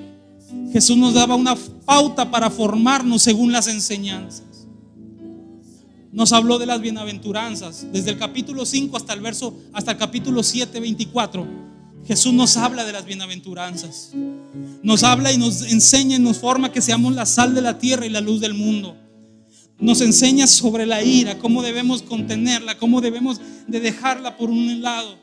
[0.73, 4.67] Jesús nos daba una pauta para formarnos según las enseñanzas?
[6.13, 10.43] Nos habló de las bienaventuranzas, desde el capítulo 5 hasta el verso hasta el capítulo
[10.43, 11.69] 7, 24
[12.09, 14.13] Jesús nos habla de las bienaventuranzas.
[14.83, 18.07] Nos habla y nos enseña y nos forma que seamos la sal de la tierra
[18.07, 18.97] y la luz del mundo.
[19.79, 25.19] Nos enseña sobre la ira, cómo debemos contenerla, cómo debemos de dejarla por un lado.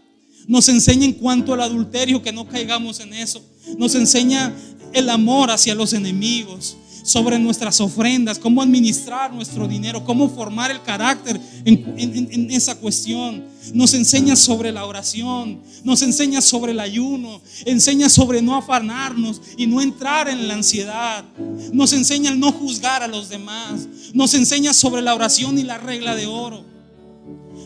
[0.48, 3.44] Nos enseña en cuanto al adulterio que no caigamos en eso.
[3.78, 4.54] Nos enseña
[4.94, 10.82] el amor hacia los enemigos sobre nuestras ofrendas, cómo administrar nuestro dinero, cómo formar el
[10.82, 13.46] carácter en, esa cuestión.
[13.76, 19.68] Nos enseña sobre la oración, nos enseña sobre el ayuno, enseña sobre no afanarnos y
[19.68, 21.24] no entrar en la ansiedad.
[21.72, 23.88] Nos enseña el no juzgar a los demás.
[24.14, 26.66] Nos enseña sobre la oración y la regla de oro.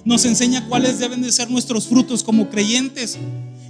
[0.03, 3.17] Nos enseña cuáles deben de ser nuestros frutos como creyentes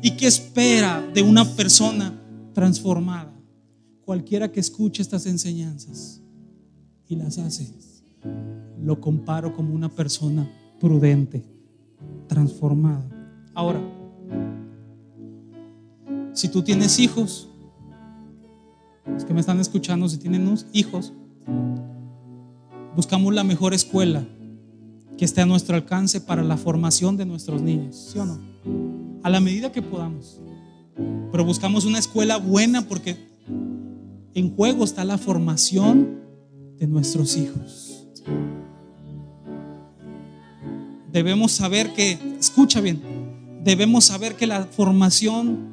[0.02, 2.19] y qué espera de una persona
[2.60, 3.34] transformada
[4.04, 6.22] cualquiera que escuche estas enseñanzas
[7.08, 7.74] y las hace,
[8.84, 10.46] lo comparo como una persona
[10.78, 11.42] prudente,
[12.28, 13.10] transformada.
[13.54, 13.80] Ahora,
[16.34, 17.48] si tú tienes hijos,
[19.06, 21.14] los que me están escuchando, si tienen hijos,
[22.94, 24.28] buscamos la mejor escuela
[25.18, 28.38] que esté a nuestro alcance para la formación de nuestros niños, ¿sí o no?
[29.24, 30.42] A la medida que podamos.
[31.32, 33.18] Pero buscamos una escuela buena porque
[34.34, 36.20] en juego está la formación
[36.78, 38.06] de nuestros hijos.
[41.12, 43.02] Debemos saber que, escucha bien,
[43.64, 45.70] debemos saber que la formación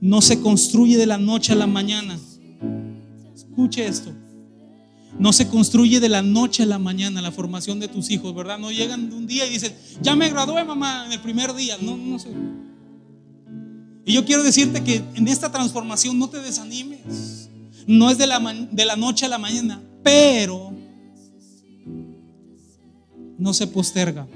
[0.00, 2.18] no se construye de la noche a la mañana.
[3.34, 4.12] Escuche esto.
[5.18, 8.58] No se construye de la noche a la mañana la formación de tus hijos, ¿verdad?
[8.58, 11.76] No llegan de un día y dicen, ya me gradué mamá en el primer día.
[11.80, 12.30] No, no sé.
[14.04, 17.48] Y yo quiero decirte que en esta transformación no te desanimes.
[17.86, 18.40] No es de la,
[18.70, 20.72] de la noche a la mañana, pero
[23.38, 24.26] no se posterga.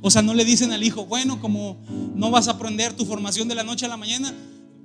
[0.00, 1.78] O sea, no le dicen al hijo, bueno, como
[2.14, 4.32] no vas a aprender tu formación de la noche a la mañana,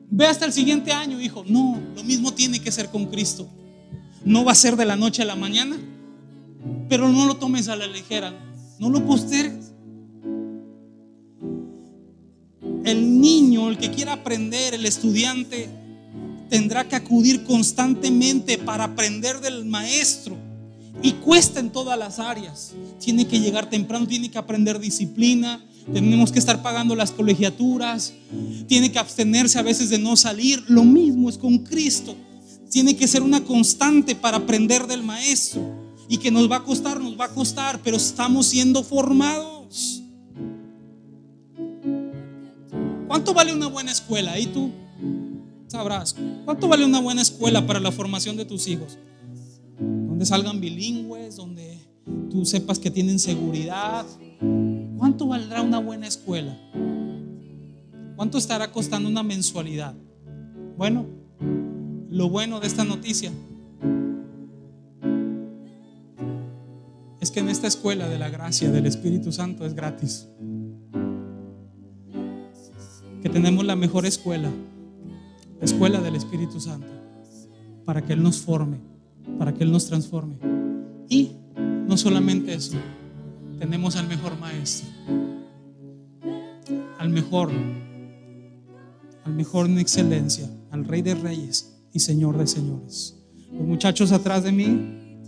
[0.10, 1.44] ve hasta el siguiente año, hijo.
[1.48, 3.48] No, lo mismo tiene que ser con Cristo.
[4.26, 5.78] No va a ser de la noche a la mañana,
[6.90, 8.34] pero no lo tomes a la ligera,
[8.80, 9.71] no lo postergues.
[12.84, 15.70] El niño, el que quiera aprender, el estudiante,
[16.50, 20.36] tendrá que acudir constantemente para aprender del maestro.
[21.02, 22.74] Y cuesta en todas las áreas.
[23.00, 28.14] Tiene que llegar temprano, tiene que aprender disciplina, tenemos que estar pagando las colegiaturas,
[28.68, 30.64] tiene que abstenerse a veces de no salir.
[30.68, 32.16] Lo mismo es con Cristo.
[32.70, 35.62] Tiene que ser una constante para aprender del maestro.
[36.08, 40.01] Y que nos va a costar, nos va a costar, pero estamos siendo formados.
[43.12, 44.32] ¿Cuánto vale una buena escuela?
[44.32, 44.72] Ahí tú
[45.68, 46.16] sabrás.
[46.46, 48.98] ¿Cuánto vale una buena escuela para la formación de tus hijos?
[49.78, 51.78] Donde salgan bilingües, donde
[52.30, 54.06] tú sepas que tienen seguridad.
[54.98, 56.58] ¿Cuánto valdrá una buena escuela?
[58.16, 59.94] ¿Cuánto estará costando una mensualidad?
[60.78, 61.06] Bueno,
[62.10, 63.30] lo bueno de esta noticia
[67.20, 70.30] es que en esta escuela de la gracia del Espíritu Santo es gratis
[73.22, 74.50] que tenemos la mejor escuela,
[75.60, 76.88] la escuela del Espíritu Santo,
[77.86, 78.78] para que Él nos forme,
[79.38, 80.36] para que Él nos transforme.
[81.08, 81.32] Y
[81.88, 82.78] no solamente eso,
[83.60, 84.90] tenemos al mejor maestro,
[86.98, 87.52] al mejor,
[89.24, 93.18] al mejor en excelencia, al Rey de Reyes y Señor de Señores.
[93.52, 95.22] Los muchachos atrás de mí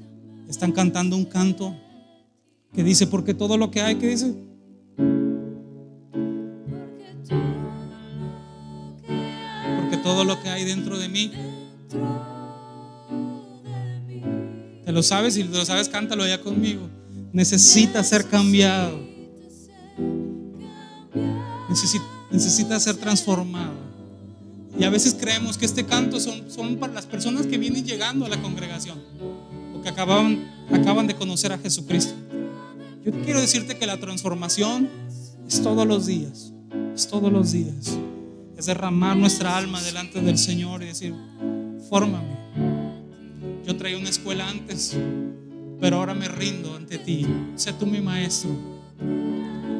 [0.47, 1.75] están cantando un canto
[2.73, 4.33] que dice, porque todo lo que hay, que dice,
[10.03, 11.31] todo lo que hay dentro de mí.
[14.85, 16.89] Te lo sabes y lo sabes, cántalo ya conmigo.
[17.31, 18.99] Necesita ser cambiado.
[22.29, 23.73] Necesita, ser transformado.
[24.77, 28.29] Y a veces creemos que este canto son, para las personas que vienen llegando a
[28.29, 29.01] la congregación
[29.75, 32.13] o que acaban de conocer a Jesucristo.
[33.05, 34.89] Yo quiero decirte que la transformación
[35.47, 36.51] es todos los días.
[36.95, 37.97] Es todos los días
[38.63, 41.13] es derramar nuestra alma delante del Señor y decir,
[41.89, 42.37] fórmame.
[43.67, 44.95] Yo traía una escuela antes,
[45.81, 47.27] pero ahora me rindo ante ti.
[47.57, 48.51] Sé tú mi maestro.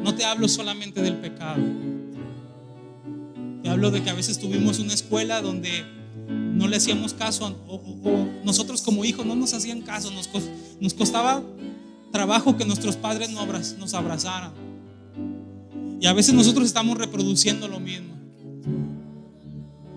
[0.02, 1.62] No te hablo solamente del pecado.
[3.62, 5.82] Te hablo de que a veces tuvimos una escuela donde
[6.28, 7.80] no le hacíamos caso o,
[8.44, 10.10] nosotros como hijos no nos hacían caso.
[10.10, 10.28] Nos,
[10.78, 11.42] nos costaba
[12.12, 14.52] trabajo que nuestros padres nos abrazaran.
[16.02, 18.23] Y a veces nosotros estamos reproduciendo lo mismo.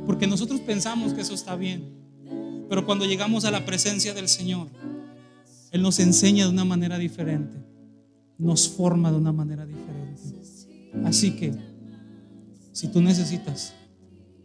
[0.05, 1.97] Porque nosotros pensamos que eso está bien.
[2.69, 4.67] Pero cuando llegamos a la presencia del Señor,
[5.71, 7.57] Él nos enseña de una manera diferente.
[8.37, 10.21] Nos forma de una manera diferente.
[11.03, 11.53] Así que,
[12.71, 13.73] si tú necesitas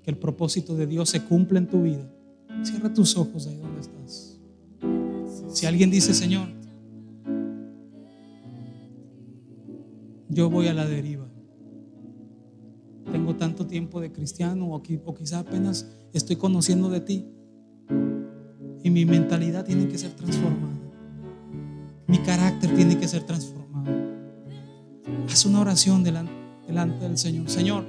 [0.02, 2.10] que el propósito de Dios se cumpla en tu vida,
[2.62, 4.38] cierra tus ojos ahí donde estás.
[5.52, 6.48] Si alguien dice, Señor,
[10.28, 11.21] yo voy a la deriva
[13.12, 17.26] tengo tanto tiempo de cristiano o, o quizá apenas estoy conociendo de ti.
[18.82, 20.80] Y mi mentalidad tiene que ser transformada.
[22.08, 23.92] Mi carácter tiene que ser transformado.
[25.30, 26.32] Haz una oración delante,
[26.66, 27.48] delante del Señor.
[27.48, 27.84] Señor,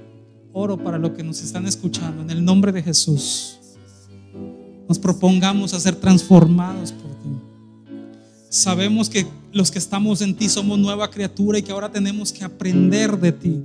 [0.51, 2.21] oro para lo que nos están escuchando.
[2.21, 3.59] En el nombre de Jesús.
[4.87, 7.29] Nos propongamos a ser transformados por ti.
[8.49, 12.43] Sabemos que los que estamos en ti somos nueva criatura y que ahora tenemos que
[12.43, 13.63] aprender de ti.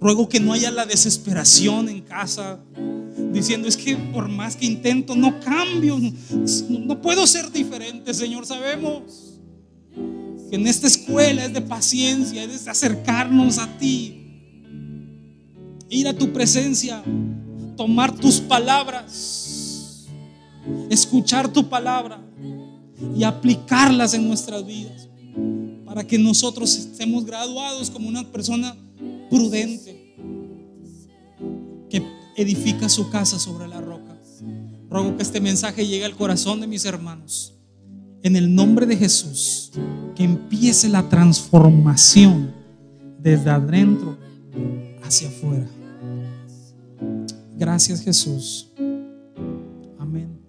[0.00, 2.58] Ruego que no haya la desesperación en casa,
[3.32, 5.98] diciendo, es que por más que intento, no cambio,
[6.70, 8.46] no, puedo ser diferente, Señor.
[8.46, 9.38] Sabemos
[10.48, 14.16] que en esta escuela es de paciencia, es de acercarnos a ti,
[15.90, 17.02] ir a tu presencia,
[17.76, 20.06] tomar tus palabras,
[20.88, 22.22] escuchar tu palabra
[23.14, 25.08] y aplicarlas en nuestras vidas,
[25.84, 28.74] para que nosotros estemos graduados como una persona
[29.30, 30.14] prudente
[31.88, 32.02] que
[32.36, 34.18] edifica su casa sobre la roca.
[34.90, 37.56] Ruego que este mensaje llegue al corazón de mis hermanos.
[38.22, 39.72] En el nombre de Jesús,
[40.14, 42.52] que empiece la transformación
[43.18, 44.18] desde adentro
[45.02, 45.66] hacia afuera.
[47.56, 48.72] Gracias Jesús.
[49.98, 50.40] Amén.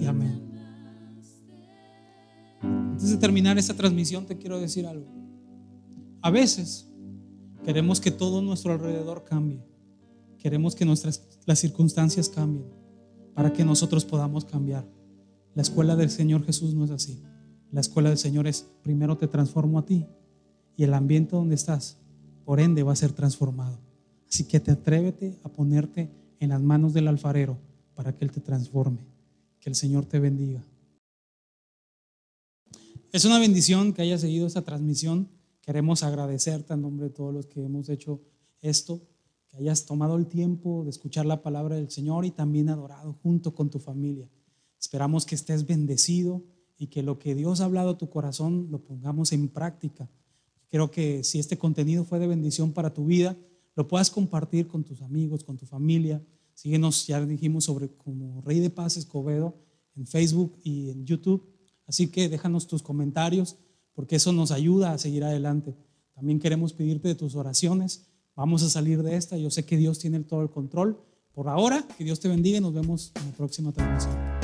[0.00, 0.42] Y amén.
[2.62, 5.06] Antes de terminar esta transmisión te quiero decir algo.
[6.20, 6.88] A veces
[7.66, 9.60] Queremos que todo nuestro alrededor cambie.
[10.38, 12.70] queremos que nuestras las circunstancias cambien
[13.34, 14.86] para que nosotros podamos cambiar.
[15.52, 17.20] La escuela del Señor Jesús no es así.
[17.72, 20.06] La escuela del Señor es primero te transformo a ti
[20.76, 21.98] y el ambiente donde estás,
[22.44, 23.80] por ende, va a ser transformado.
[24.28, 26.08] Así que te atrévete a ponerte
[26.38, 27.58] en las manos del alfarero
[27.96, 29.00] para que Él te transforme.
[29.58, 30.62] Que el Señor te bendiga.
[33.10, 35.28] Es una bendición que haya seguido esta transmisión.
[35.66, 38.20] Queremos agradecerte en nombre de todos los que hemos hecho
[38.62, 39.02] esto,
[39.48, 43.52] que hayas tomado el tiempo de escuchar la palabra del Señor y también adorado junto
[43.52, 44.30] con tu familia.
[44.78, 46.44] Esperamos que estés bendecido
[46.78, 50.08] y que lo que Dios ha hablado a tu corazón lo pongamos en práctica.
[50.68, 53.36] Creo que si este contenido fue de bendición para tu vida,
[53.74, 56.24] lo puedas compartir con tus amigos, con tu familia.
[56.54, 59.56] Síguenos, ya dijimos sobre como Rey de Paz Escobedo
[59.96, 61.44] en Facebook y en YouTube.
[61.88, 63.56] Así que déjanos tus comentarios
[63.96, 65.74] porque eso nos ayuda a seguir adelante.
[66.14, 68.06] También queremos pedirte de tus oraciones.
[68.36, 69.38] Vamos a salir de esta.
[69.38, 71.00] Yo sé que Dios tiene todo el control.
[71.32, 74.35] Por ahora, que Dios te bendiga y nos vemos en la próxima transmisión.